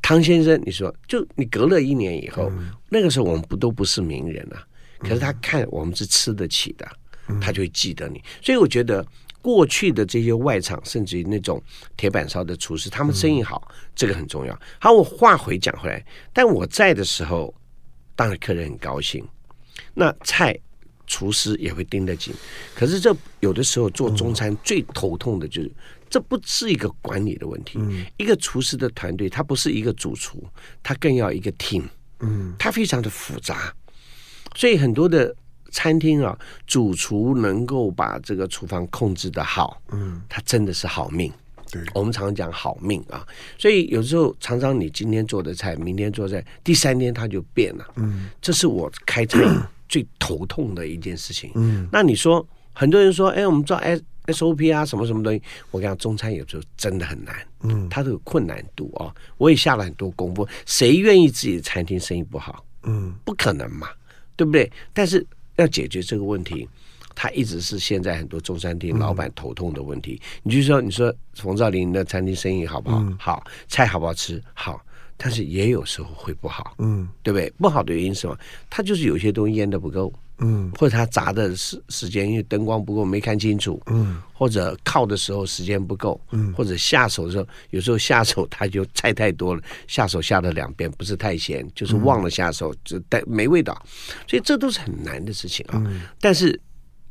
[0.00, 2.50] 汤先生，你说，就你隔了一年以后，
[2.88, 4.64] 那个时候我们不都不是名人啊，
[5.00, 6.88] 可是他看我们是吃得起的，
[7.42, 9.04] 他就会记得你，所以我觉得。
[9.42, 11.62] 过去的这些外场，甚至于那种
[11.96, 14.58] 铁板烧的厨师，他们生意好，嗯、这个很重要。
[14.80, 16.02] 好，我话回讲回来，
[16.32, 17.52] 但我在的时候，
[18.16, 19.22] 当然客人很高兴。
[19.92, 20.58] 那菜
[21.06, 22.32] 厨师也会盯得紧。
[22.74, 25.70] 可是这有的时候做中餐最头痛的就是
[26.08, 27.78] 这不是一个管理的问题。
[28.16, 30.42] 一个厨师的团队，他不是一个主厨，
[30.82, 31.84] 他更要一个 team。
[32.20, 33.74] 嗯，他非常的复杂，
[34.54, 35.34] 所以很多的
[35.72, 41.32] 餐厅啊，主厨能够把这个厨房控制的好，嗯，他真的是好命。
[41.72, 47.86] 对，我们常常讲好命啊，所以有时候常常你今天做的菜，明天做菜，第三天它就变了。
[47.96, 51.50] 嗯，这是我开餐饮最头痛的一件事情。
[51.54, 55.42] 嗯，那你说，很多人说，哎，我们做 S S O P 啊，什么什么东西？
[55.70, 57.34] 我跟你讲，中餐有时候真的很难。
[57.62, 59.08] 嗯，它都有困难度啊。
[59.38, 62.62] 我也下了很多功夫，谁愿意自己的餐厅生意不好？
[62.82, 63.88] 嗯，不可能嘛，
[64.36, 64.70] 对不对？
[64.92, 66.68] 但是要解决这个问题。
[67.14, 70.18] 他一直是现在很多中餐厅老板头痛的问题。
[70.22, 73.00] 嗯、你就说，你说冯兆林的餐厅生意好不好？
[73.00, 74.42] 嗯、好，菜好不好吃？
[74.54, 74.82] 好，
[75.18, 77.50] 但是也有时候会不好，嗯，对不对？
[77.58, 78.38] 不好的原因是什么？
[78.70, 80.10] 他就是有些东西腌的不够，
[80.42, 93.80] 嗯，或者他砸的时时间因为灯光不够没看清楚，嗯，或者靠的时候时间不够，嗯，或者下手的时候有时候下手他就菜太多了，下手下了两遍不是太咸，就是忘了下手，就带没味道，
[94.26, 95.82] 所以这都是很难的事情啊。
[95.86, 96.60] 嗯、但是。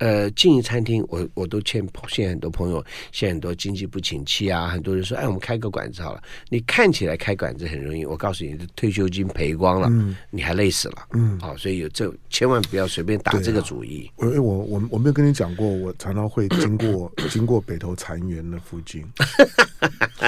[0.02, 6.24] 呃，经营餐厅，我我都欠现在很多朋友，现在很多经济不景气啊，很多人说，哎，我们开个馆子好了。
[6.50, 11.08] 你看起来开馆子很容易，我告诉你，退休金赔光了，嗯、你还累死了。
[11.14, 14.10] 嗯，好、哦，所以有这千万不要随便打这个主意。
[14.16, 19.06] 啊、我我我我没有跟你讲过，我常常会经过 经过北投残园的附近，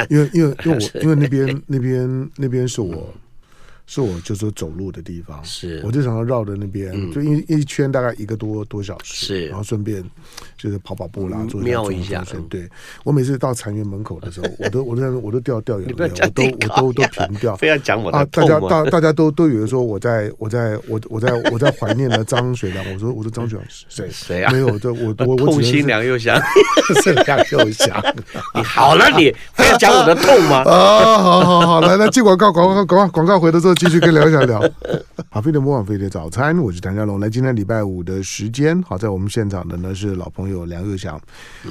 [0.08, 3.12] 因为因为因为我 因为那边那边那边是我。
[3.86, 10.04] 是我就说走路的地方，是我就常常绕着那边，就一一圈大概一个多多小时，是，然后顺便
[10.58, 12.24] 就是跑跑步啦，做瞄一下。
[12.50, 12.68] 对，
[13.04, 17.56] 我每次到禅园门口的时候， 我都我都我都掉掉眼泪，我都我都都平掉。
[17.58, 22.84] 非要讲我啊，大家大大家都都以为说我在我在我我在我在怀念的张学良。
[22.94, 24.52] 我说我说张学良谁谁啊？
[24.52, 26.42] 没有，我我我痛心梁又想，
[27.04, 28.02] 是梁又想。
[28.56, 30.64] 你好了，你非要讲我的痛吗？
[30.64, 33.74] 啊，好好好，来来进广告，广告广告广告回头之后。
[33.84, 34.62] 继续跟聊一下聊，
[35.30, 37.20] 好，飞碟模仿飞碟早餐，我是谭家龙。
[37.20, 41.20] 来，今天礼拜五的时间，好，在我们现场的呢是老朋友梁又祥，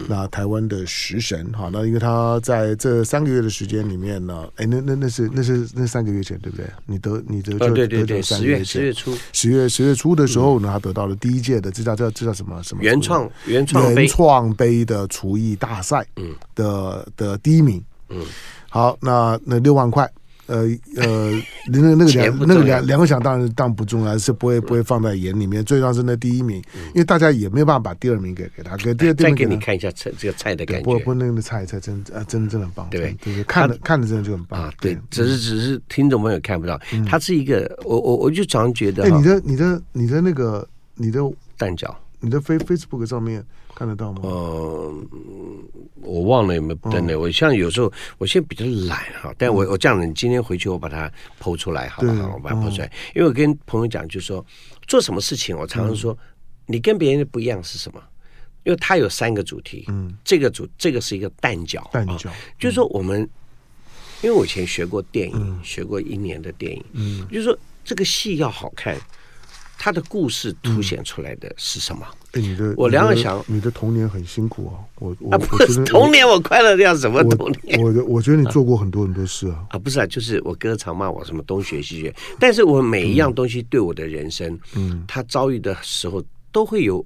[0.09, 6.67] 那台湾的食神，好，那因为他在这三个月的时间里面呢，哎，那那那是那是那三个月前，对不对？
[6.85, 16.35] 你得你得就得就三个月前，十月初，十月十月初的时候呢，他得到了第一届的这叫这叫这叫什么什么原创原创原创杯的厨艺大赛，嗯。
[16.55, 18.21] 的的第一名，嗯，
[18.69, 20.07] 好，那那六万块。
[20.53, 25.65] 呃呃，那个那个两那个两两个奖当然当然不重要，是不会不会放在眼里面。
[25.65, 29.17] 最重要是那第一名，因为大家也没有办法把第二名给给他，给第二名。
[29.17, 30.85] 再给你看一下菜这个菜的感觉。
[30.85, 34.71] 不不，那个菜菜真啊真真的很棒，对对，看的看的真的就很棒啊。
[34.79, 41.21] 对，只是只是听众朋友看不到，它是一个我我我就常觉得，哎，你的你的你的那个你的
[41.57, 43.43] 蛋饺，你的 Face Facebook 上面。
[43.83, 44.21] 看得到吗？
[44.23, 44.95] 呃，
[46.03, 47.19] 我忘了有没有登了。
[47.19, 52.35] 我像有时候，我现在比较懒哈，但我我这样子，你今天回去我把它 PO 出来，好不好？
[52.35, 54.47] 我把它 PO 出来，因为我跟朋友讲，就是说
[54.87, 56.17] 做什么事情，我常常说，
[56.67, 58.01] 你跟别人的不一样是什么？
[58.63, 63.29] 因为它有三个主题，嗯，这个主这个是一个蛋饺，蛋饺，就是说我们，
[64.23, 68.97] 因为我以前学过电影，学过一年的电影，嗯，就是说这个戏要好看。
[69.85, 72.07] 他的故事凸显出来的是什么？
[72.35, 74.79] 哎，你的我梁又祥，你的童年很辛苦啊！
[75.01, 77.83] 我我不是童年，我快乐的要什么童年？
[77.83, 79.67] 我我我觉得你做过很多很多事啊！
[79.71, 87.05] 啊，不是啊，就是我哥常骂我什么东学西学，但是我每一样东西对我的人生，嗯，他遭遇的时候都会有。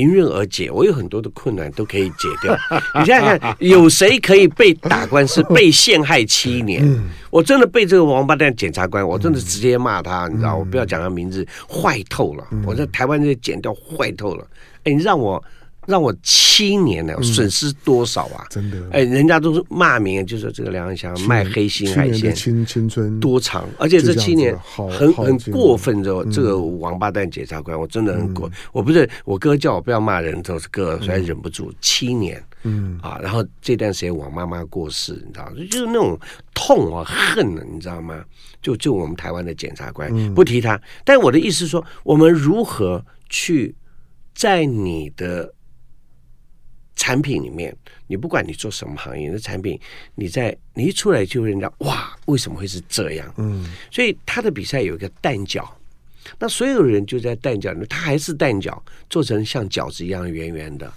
[0.00, 2.56] 迎刃而解，我有很多的困难都可以解掉。
[2.98, 6.82] 你想想看，有谁可以被打官司、被陷害七年？
[7.30, 12.44] 我真的被这个王八蛋检察官，我真的直接骂他，你知道，我不要讲他名字，坏透了。
[12.64, 14.46] 我在台湾这剪掉，坏透了。
[14.84, 15.42] 哎，你让我。
[15.90, 18.46] 让我七年了，损失多少啊？
[18.48, 23.68] 真的，哎，人家都是骂名，就说这个梁又祥卖黑心海鲜，青青春多长？
[23.76, 28.48] 而且这七年很很过分，之后这个王八蛋检察官，我真的很过。
[28.72, 32.40] 我不是我哥叫我不要骂人，都是哥，所以忍不住七年。
[32.62, 36.16] 嗯啊，然后这段时间我妈妈过世，你知道，就是那种
[36.54, 38.22] 痛啊恨啊，你知道吗？
[38.62, 43.74] 就就我们台湾的检察官不提他，但我的意思是说，我们如何去
[44.34, 45.52] 在你的。
[47.00, 47.74] 产品里面，
[48.06, 49.80] 你不管你做什么行业的产品，
[50.14, 53.34] 你在你一出来就人家哇，为什么会是这样？
[53.38, 55.66] 嗯，所以他的比赛有一个蛋饺，
[56.38, 60.92] 那所有人就在蛋饺里面，他还是蛋饺，做成像饺子一样圆圆的。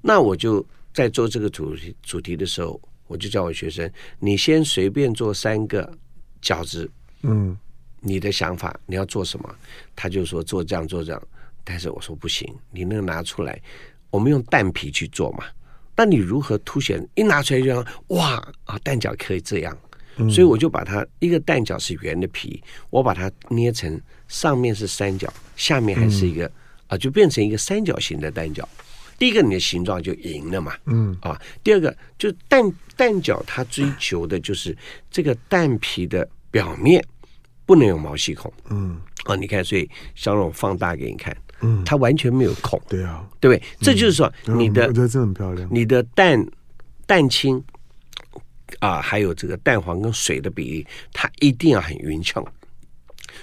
[0.00, 3.90] 那我就在做这个主题主题的时候，我就叫我学生，
[4.20, 5.92] 你先随便做三个
[6.40, 6.88] 饺子，
[7.22, 7.58] 嗯，
[7.98, 9.52] 你的想法你要做什么？
[9.96, 11.20] 他就说做这样做这样，
[11.64, 13.60] 但是我说不行，你那个拿出来。
[14.10, 15.44] 我们用蛋皮去做嘛，
[15.96, 17.06] 那你如何凸显？
[17.14, 19.76] 一拿出来就像哇啊，蛋饺可以这样，
[20.30, 26.52] 所以我就把它一个蛋饺是圆的皮，我把它捏成上面是三角，下面还是一个、嗯、
[26.88, 28.64] 啊，就变成一个三角形的蛋饺。
[29.18, 31.40] 第一个，你的形状就赢了嘛，嗯啊。
[31.64, 32.62] 第二个，就蛋
[32.96, 34.76] 蛋饺，它追求的就是
[35.10, 37.04] 这个蛋皮的表面
[37.66, 39.34] 不能有毛细孔，嗯啊。
[39.34, 41.36] 你看，所以小龙放大给你看。
[41.60, 43.62] 嗯，它完全没有孔，对啊，对不对？
[43.80, 45.68] 这就是说，你的，我觉得这很漂亮。
[45.72, 46.46] 你的蛋
[47.06, 47.62] 蛋清
[48.80, 52.44] 啊，还有这个蛋黄跟水的比例，它一定要很匀称，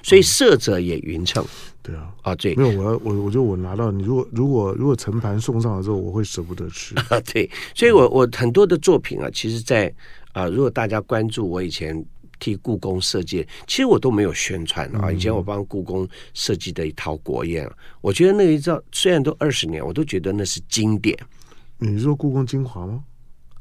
[0.02, 1.46] 所以色泽也匀称。
[1.82, 6.96] 对啊，啊对，没有，我要我我觉得我拿到你，如果如果如果成盘送上来之后，我会舍不得吃。
[6.96, 9.94] 啊， 对，所以我我很多的作品啊，其实在
[10.32, 12.06] 啊，如果大家关注我以前。
[12.40, 15.12] 替故宫设计，其实我都没有宣传啊。
[15.12, 17.70] 以前我帮故宫设计的一套国宴，
[18.02, 21.18] 我觉得那一套虽然都二十年，我都觉得那是经典。
[21.78, 23.04] 你是说故宫精华吗？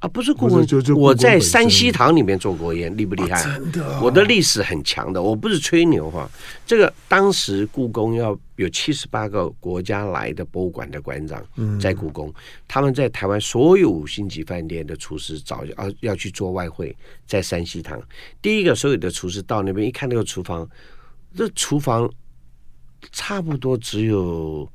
[0.01, 3.43] 啊，不是故宫，就就我在山西堂里面做过宴，厉不厉害？
[3.43, 6.31] 真的，我的历史很强的，我不是吹牛哈。
[6.67, 11.43] 这个当时故宫要有七十八个国家来的博物馆的馆长
[11.81, 12.31] 在故宫，
[12.69, 16.95] 他们在台湾所有五星级饭店的厨师早要要去做外汇，
[17.27, 17.99] 在山西堂，
[18.43, 20.69] 第一个所有的厨师到那边一看那个厨房，
[21.35, 22.13] 这厨房
[23.11, 24.69] 差不多只有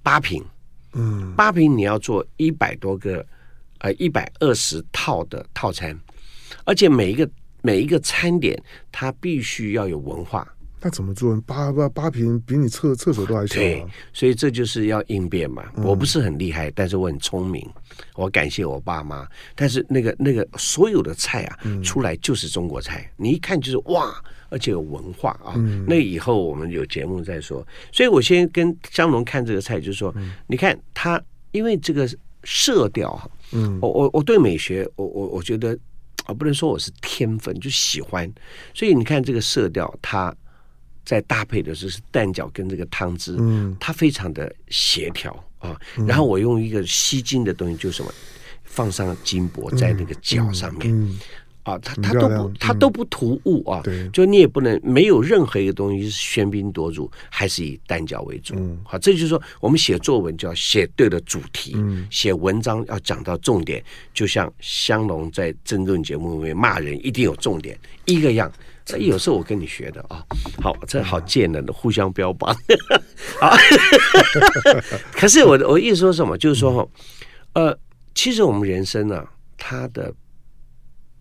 [0.00, 0.44] 八平，
[0.92, 3.26] 嗯，八平你要做一百多个。
[3.82, 5.96] 呃，一百二十套的套餐，
[6.64, 7.28] 而且每一个
[7.62, 10.46] 每一个餐点，它必须要有文化。
[10.84, 11.40] 那怎么做？
[11.42, 13.58] 八八八平比你厕厕所都还小啊。
[13.58, 15.64] 对，所以这就是要应变嘛。
[15.76, 17.68] 嗯、我不是很厉害，但是我很聪明。
[18.14, 19.26] 我感谢我爸妈。
[19.54, 24.12] 但是那个那个所有的菜啊，嗯、出来就是中国菜，你一看就是哇，
[24.48, 25.54] 而且有文化啊。
[25.56, 27.64] 嗯、那以后我们有节目再说。
[27.92, 31.20] 所以我先跟香龙看这个菜，就是说，嗯、你看他，
[31.52, 32.08] 因为这个
[32.44, 33.30] 色调哈。
[33.52, 35.78] 嗯，我我我对美学，我我我觉得
[36.24, 38.30] 啊，不能说我是天分，就喜欢。
[38.74, 40.34] 所以你看这个色调，它
[41.04, 45.76] 在搭配的就是蛋饺跟这个汤汁，嗯，它非常的协调啊。
[46.06, 48.12] 然后我用一个吸睛的东西，就是什么，
[48.64, 50.90] 放上金箔在那个饺上面。
[50.90, 51.18] 嗯嗯嗯
[51.64, 58.54] 啊，他他都不他都不突兀啊，对，就你也不能没有任何一个东西是喧宾夺主，还是以单脚为主。
[58.82, 61.76] 好，这就是说我们写作文就要写对了主题，
[62.10, 63.80] 写文章要讲到重点。
[64.12, 68.50] 就像香龙在争论节目里面骂人，一定有重点，一个样。
[68.84, 70.20] 这有时候我跟你学的啊，
[70.60, 72.52] 好，这好贱的，互相标榜。
[73.40, 73.56] 好，
[75.12, 76.36] 可是我我意思说什么？
[76.36, 76.90] 就是说，
[77.52, 77.78] 呃，
[78.16, 79.24] 其实我们人生呢，
[79.56, 80.12] 它的。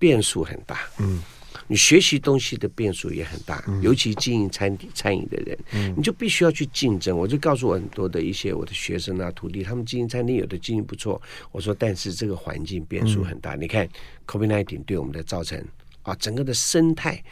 [0.01, 1.21] 变数很大，嗯，
[1.67, 7.15] 你学习东西的变数也很大，嗯、尤其经营餐餐饮的人，嗯，你就必须要去竞争。
[7.15, 13.53] 我就告诉我很多的一些我的学生啊、徒弟，他们经营餐厅有的经营不错，我说，但是这个环境变数很大。
[13.53, 13.87] 嗯、你看
[14.25, 15.63] ，COVID-19 对我们的造成
[16.01, 17.23] 啊，整个的生态，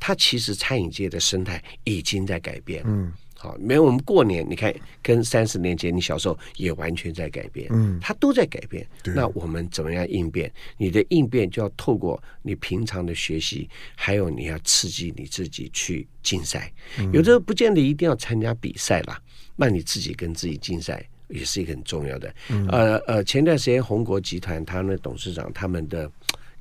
[0.00, 3.12] 它其实餐饮界的生态已经在改变，嗯。
[3.38, 8.86] 好，没有我们过年，你看跟三十年前你小时候也完全在改变，嗯，它都在改变。
[9.04, 10.50] 那我们怎么样应变？
[10.78, 16.72] 你的应变就要透过你平常的学习，还有你要刺激你自己去竞赛。
[16.98, 19.20] 嗯、有的不见得一定要参加比赛啦，
[19.54, 22.34] 那你自己跟自己竞赛也是一个很重要的。
[22.48, 26.10] 嗯、呃呃，前段时间红国集团他们的董事长他们的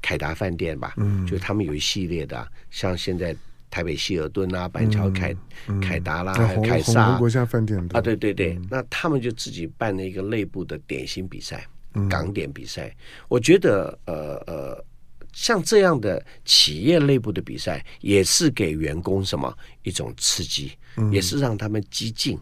[0.02, 3.34] 凯达饭店吧，嗯，就他们有一系列的，像现在。
[3.76, 5.36] 台北希尔顿啊，板桥凯
[5.82, 11.68] 凯达啦，还有凯撒国家饭店啊，对对对，那他们就自己办了一个内部的点心比赛，
[12.10, 12.96] 港点比赛。
[13.28, 14.86] 我觉得呃呃，
[15.34, 20.72] 像这样的企业内部的比赛，也是给员工什么一种刺激，
[21.12, 22.40] 也是让他们激进，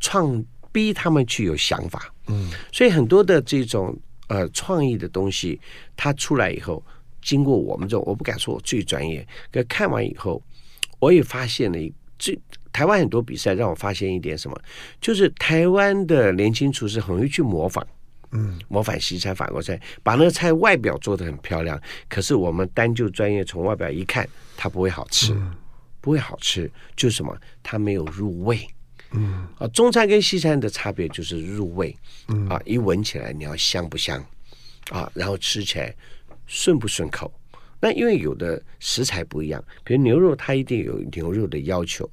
[0.00, 2.12] 创逼他们去有想法。
[2.26, 5.58] 嗯，所以很多的这种呃创意的东西，
[5.96, 6.84] 它出来以后，
[7.22, 10.42] 经过我们这种，我不敢说我最专业，可看完以后。
[11.04, 12.38] 我也发现了一这
[12.72, 14.58] 台湾很多比赛让我发现一点什么，
[15.00, 17.86] 就是台湾的年轻厨师很会去模仿，
[18.30, 21.78] 嗯，模仿西餐、法国菜，把那个菜外表做得很漂亮。
[22.08, 25.54] 可是我们单就专业从外表一看，它不会好吃，嗯、
[26.00, 27.36] 不会好吃，就是什么？
[27.62, 28.66] 它没有入味，
[29.12, 31.94] 嗯啊，中餐跟西餐的差别就是入味，
[32.28, 34.24] 嗯啊，一闻起来你要香不香
[34.90, 35.94] 啊，然后吃起来
[36.46, 37.30] 顺不顺口。
[37.84, 42.06] 那因为有的食材不一样，比如牛肉，它一定有牛肉的要求；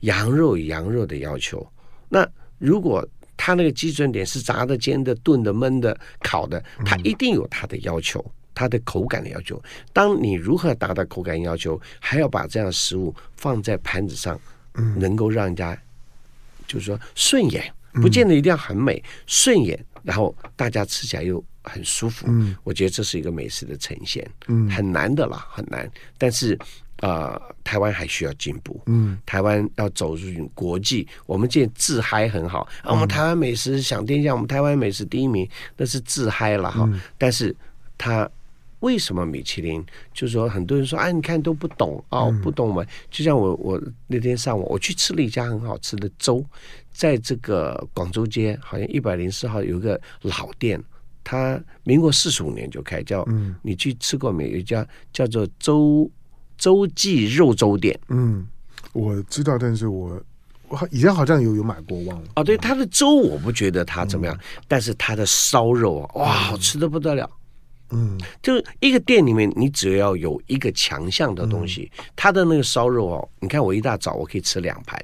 [0.00, 1.66] 羊肉有羊肉的要求。
[2.10, 3.02] 那如果
[3.34, 8.22] 它那个基准点是炸的、煎的、炖的、焖的、烤的，它一定有它的要求，
[8.54, 9.58] 它的口感的要求。
[9.94, 14.38] 当你如何达到口感要求，还要把这样的食物放在盘子上，
[14.94, 15.74] 能够让人家
[16.66, 21.42] 就是说顺眼，不见得一定要很美，顺眼，然后大家吃起来又。
[21.68, 22.26] 很舒服。
[22.28, 25.90] 嗯，我觉得这是一个美食的呈现，嗯很难的啦，很难。
[26.16, 26.58] 但是
[27.00, 28.80] 啊、呃，台湾还需要进步。
[28.86, 36.84] 嗯，台湾要走入国际，我们现在自嗨很好啊，我们台湾美食享天下，我们台湾美食第一名，那是自嗨了哈。
[36.90, 37.54] 嗯、但是
[37.96, 38.28] 它。
[38.80, 39.84] 为什么米其林？
[40.14, 42.86] 就是说，很多人说，哎，你看都不懂哦，不懂嘛。
[43.10, 46.46] 就像我，我那天上午我去吃了一家很好吃的粥，
[46.92, 50.80] 在这个广州街，好像一百零四号有一个老店，
[51.30, 54.50] 它民国四十五年就开，叫嗯你去吃过没？
[54.50, 56.10] 有一家叫做周
[56.56, 58.00] 周记肉粥店。
[58.08, 58.48] 嗯，
[58.94, 60.18] 我知道，但是我
[60.68, 62.28] 我以前好像有有买过，忘了。
[62.36, 64.34] 哦，对，他的粥我不觉得它怎么样，
[64.66, 67.30] 但是他的烧肉啊，哇，好吃的不得了。
[67.90, 74.98] 嗯，就是一个店里面，你只要有一个强项的东西，嗯、它的那个烧肉哦，你看我一大早我可以吃两盘，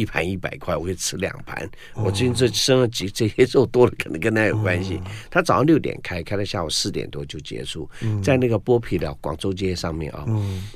[0.00, 1.62] 一盘一百块，我会吃两盘。
[1.94, 4.96] 哦、我最近这生了几这些肉多了，可能跟他有关系。
[4.96, 10.24] 哦、他早上六点开，开到下午四点多就结束，嗯、在那个剥皮寮广州街上面啊、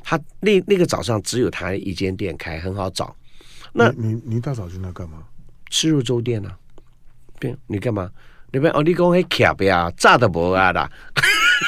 [0.02, 3.16] 他那那个早上只有他一间店开，很好找。
[3.72, 5.18] 那你你，大早去那干嘛？
[5.70, 6.58] 吃肉粥店呢、啊？
[7.40, 8.10] 对，你干嘛？
[8.52, 10.90] 那边哦，你讲那卡不啊，炸的不啊的。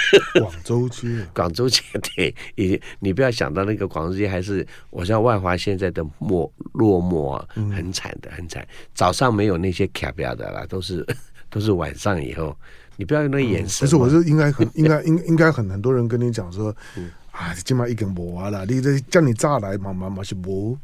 [0.40, 1.82] 广州街，广州街
[2.14, 8.66] 对，你你不要想到那个广州街还是，我像万华现在的没落寞啊，很惨的，很惨。
[8.94, 11.06] 早上没有那些卡表的啦，都是
[11.50, 12.56] 都是晚上以后。
[12.98, 13.86] 你不要用那眼神、嗯。
[13.86, 20.78] 不是，我是应该很 应该应应该很很多人跟你讲说，嗯、啊，今晚一根无啊啦，你这叫你炸来嘛嘛嘛是无。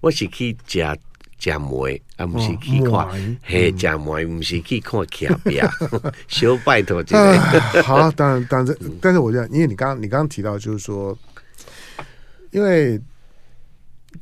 [0.00, 0.96] 我是去加。
[1.38, 5.70] 加梅啊，不是去看，嘿，加梅不是去看卡比啊，
[6.28, 7.82] 小拜托这个。
[7.82, 11.16] 好，当然，当然，但是我觉得，因为你刚刚你刚刚提到，就是说，
[12.50, 13.00] 因为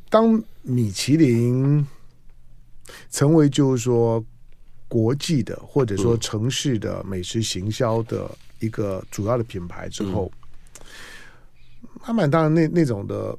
[0.08, 1.86] 当米其林
[3.10, 4.24] 成为就是说
[4.88, 10.30] 国际的或者说城市的美食行销的一个主要的品牌之后，
[12.06, 13.38] 慢慢当然那那种的。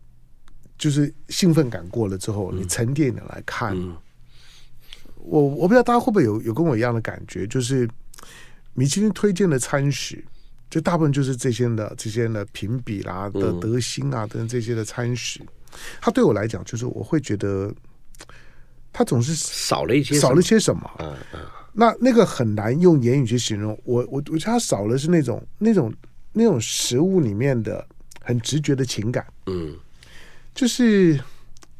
[0.83, 3.95] 就是兴奋感过了之后，你沉淀的来看，嗯、
[5.15, 7.89] 我我不知道大家会不会有有跟我一样的感觉，就是
[8.73, 10.21] 米其林推荐的餐食，
[10.69, 15.39] 就大部分就是这些的这些的评比啦、的德兴啊等等这些的餐食，
[16.01, 17.73] 它对我来讲，就是我会觉得
[18.91, 20.91] 它总是少了一些少了些什么。
[20.99, 21.39] 嗯嗯，
[21.71, 23.71] 那那个很难用言语去形容。
[23.85, 25.93] 我我我觉得它少了是那种那种
[26.33, 27.87] 那种食物里面的
[28.19, 29.25] 很直觉的情感。
[29.45, 29.73] 嗯。
[30.53, 31.19] 就是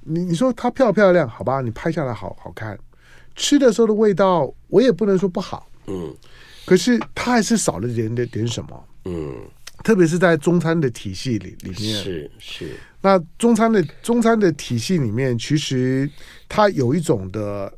[0.01, 1.28] 你你说它漂不漂亮？
[1.28, 2.78] 好吧，你拍下来好好看，
[3.36, 6.15] 吃的时候的味道我也不能说不好，嗯，
[6.65, 9.36] 可是它还是少了点点点什么，嗯，
[9.84, 16.09] 特别是在中餐的体系里里面，是是，那中餐的中餐的体系里面，其实
[16.49, 17.71] 它有一种的。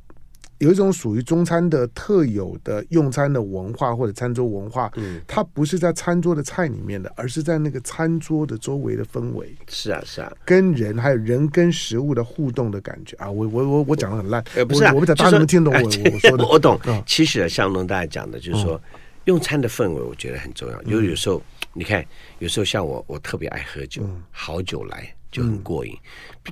[0.59, 9.53] 有一种属于中餐的特有的用餐的文化或者餐桌文化，嗯，它不是在餐桌的菜里面的，而是在那个餐桌的周围的氛围。
[9.67, 13.29] 是啊，是啊，跟人还有人跟食物的互动的感觉啊！
[13.29, 16.45] 我我我我讲的很烂，呃，不是啊，我不知道大家能听懂我我说的。
[16.47, 16.79] 我懂。
[17.05, 18.81] 其实啊，像龙大家讲的，就是说
[19.25, 20.81] 用餐的氛围，我觉得很重要。
[20.83, 21.41] 有有时候
[21.73, 22.05] 你看，
[22.39, 25.93] 有时候像我，我特别爱喝酒，好酒来就很过瘾。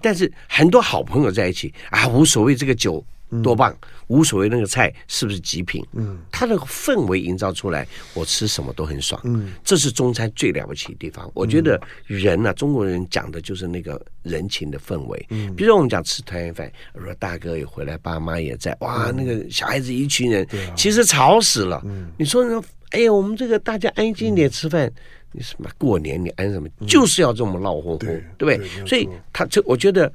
[0.01, 3.01] 但是很多好朋友在一起啊，无所谓这个酒。
[3.41, 3.75] 多棒，
[4.07, 11.29] 无所谓那个菜是不是极品，嗯，它的氛围营造出来，我吃什么都很爽，嗯，这是中餐最了不起的地方。
[11.33, 21.81] 我觉得人呢、啊，中国人讲的就是那个人情的氛围，嗯，比如说我们讲吃团圆饭，如果大哥也回来，爸妈也在，哇，那个小孩子一群人，其实吵死了。
[21.85, 22.61] 嗯你说呢？
[22.91, 24.91] 哎呀，我们这个大家安静一点吃饭，
[25.31, 26.69] 你什么过年你安什么？
[26.87, 28.85] 就是要这么闹哄哄，对不对？
[28.85, 30.13] 所以他这，我觉得，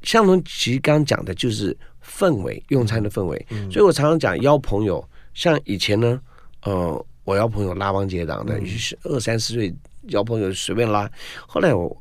[0.00, 1.76] 嗯，香农其实刚刚讲的就是。
[2.02, 6.18] 氛围，用餐的氛围，嗯、所以我常常讲邀朋友，像以前呢，
[6.62, 8.66] 呃，我邀朋友拉帮结党的，嗯、
[9.04, 9.72] 二三十岁
[10.08, 11.08] 邀朋友随便拉。
[11.46, 11.94] 后来我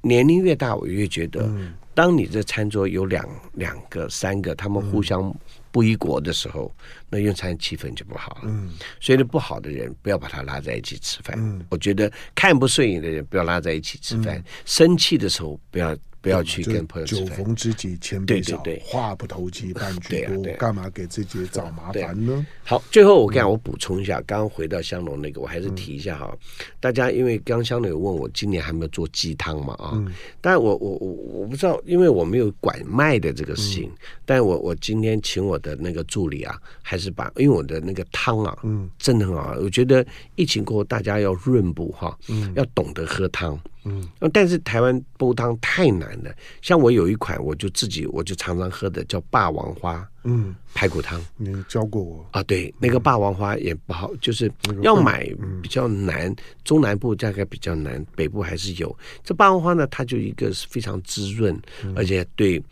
[0.00, 5.32] 年龄越大，我越觉得，嗯、当你这餐桌有两两个、三个，他们互相
[5.70, 8.44] 不一国的时候，嗯、那用餐气氛就不好了。
[8.44, 11.36] 嗯，所以呢，不好的人不要把他拉在一起吃饭。
[11.38, 15.94] 嗯，我觉得看不顺眼的人不要拉在一起吃饭，嗯、生气的时候不要。
[16.24, 17.06] 不要去跟朋友。
[17.06, 20.42] 酒逢知己千杯少，话不投机半句多。
[20.54, 22.46] 干嘛给自己找麻烦呢？
[22.64, 26.34] 好，最后我跟我补充一下，刚刚回到香农那个，我还是提一下哈。
[26.80, 30.02] 大家因为刚香农有问我今年还没有做鸡汤嘛啊？
[30.40, 33.92] 但我我我我不知道，因为我没有拐卖的这个事情。
[34.24, 39.54] 但我我今天请我的那个助理啊，还是把因为我的那个汤啊，嗯，真的很好。
[39.60, 40.04] 我觉得
[40.36, 43.60] 疫情过后大家要润补哈，嗯，要懂得喝汤。
[43.84, 46.34] 嗯，但是台湾煲汤太难了。
[46.62, 51.22] 像我有一款，我就自己我就常常喝的叫霸王花，嗯，排骨汤。
[51.36, 52.42] 你教过我啊？
[52.44, 54.50] 对，那个霸王花也不好，就是
[54.82, 55.30] 要买
[55.62, 58.96] 比较难，嗯、中南部大概比较难，北部还是有。
[59.22, 62.62] 这霸王花呢，它就一个是非常滋润，嗯、而且对，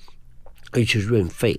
[0.70, 1.58] 可以去润肺。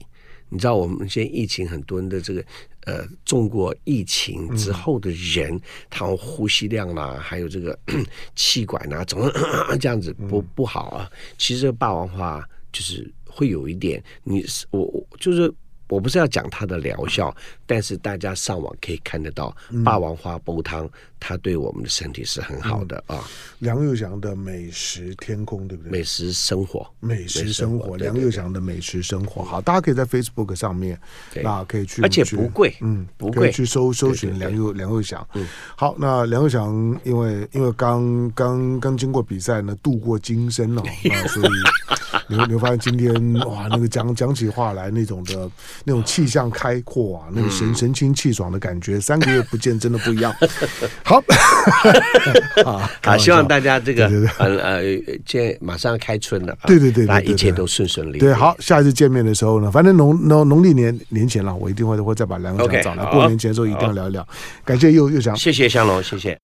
[0.49, 2.43] 你知道我们现在疫情很多人的这个
[2.86, 5.59] 呃中过疫情之后的人，
[5.89, 7.77] 他呼吸量啦，还有这个
[8.36, 9.31] 气管啊，总是
[9.79, 11.09] 这样子不不好啊。
[11.38, 15.53] 其实这个霸王花就是会有一点，你我我就是。
[15.89, 17.36] 我不是要讲它的疗效，
[17.74, 19.51] 但是大家上网可以看得到，
[19.84, 20.88] 霸王花煲汤，
[21.19, 23.28] 它对我们的身体是很好的啊。
[23.57, 25.91] 梁又祥的美食天空，对不对？
[25.91, 30.99] 美食生活，美食生活，梁又祥的美食生活，好，大家可以在 Facebook 上面，
[31.41, 35.28] 那可以去，而且不贵，嗯，不贵，去搜搜寻梁又梁又祥。
[35.34, 36.71] 嗯，好，那梁又祥
[37.03, 41.49] 因为因为刚刚刚经过比赛呢，度过金身了，那 所以。
[42.30, 45.49] 你会你会发现今天哇，那个讲讲起话来那种的
[45.84, 50.34] 那种气象开阔啊，那个神神清气爽的感觉，三个月不见真的不一样。
[51.03, 51.24] 好，
[53.01, 54.07] 好，希望大家这个
[54.38, 54.82] 呃呃，
[55.26, 58.20] 见马上要开春了，对对对，那一切都顺顺利利。
[58.20, 64.28] 对，好，下一次见面的时候呢，反正农农农历年年前了，我一定会会再把梁又祥找来，过年前的时候一定要聊一聊。
[64.66, 66.38] 感谢又又想，谢谢香龙，谢谢。